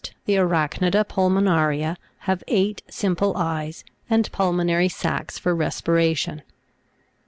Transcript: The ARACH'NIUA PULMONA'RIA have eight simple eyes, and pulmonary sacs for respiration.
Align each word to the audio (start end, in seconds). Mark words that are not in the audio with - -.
The 0.25 0.35
ARACH'NIUA 0.37 1.05
PULMONA'RIA 1.09 1.95
have 2.21 2.43
eight 2.47 2.81
simple 2.89 3.37
eyes, 3.37 3.83
and 4.09 4.31
pulmonary 4.31 4.89
sacs 4.89 5.37
for 5.37 5.53
respiration. 5.55 6.41